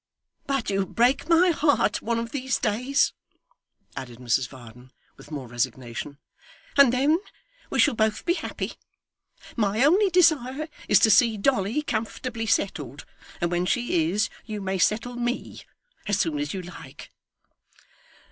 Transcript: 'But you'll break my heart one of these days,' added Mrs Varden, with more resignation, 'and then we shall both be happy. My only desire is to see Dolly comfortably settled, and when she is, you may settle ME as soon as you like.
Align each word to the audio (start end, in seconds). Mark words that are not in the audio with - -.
'But 0.47 0.71
you'll 0.71 0.87
break 0.87 1.29
my 1.29 1.51
heart 1.51 2.01
one 2.01 2.17
of 2.17 2.31
these 2.31 2.57
days,' 2.57 3.13
added 3.95 4.17
Mrs 4.17 4.47
Varden, 4.49 4.91
with 5.15 5.29
more 5.29 5.47
resignation, 5.47 6.17
'and 6.75 6.91
then 6.91 7.19
we 7.69 7.77
shall 7.77 7.93
both 7.93 8.25
be 8.25 8.33
happy. 8.33 8.73
My 9.55 9.83
only 9.83 10.09
desire 10.09 10.69
is 10.87 10.97
to 11.01 11.11
see 11.11 11.37
Dolly 11.37 11.83
comfortably 11.83 12.47
settled, 12.47 13.05
and 13.39 13.51
when 13.51 13.67
she 13.67 14.09
is, 14.09 14.27
you 14.43 14.59
may 14.59 14.79
settle 14.79 15.15
ME 15.17 15.61
as 16.07 16.17
soon 16.19 16.39
as 16.39 16.51
you 16.51 16.63
like. 16.63 17.11